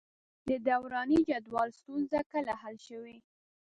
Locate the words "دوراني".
0.67-1.19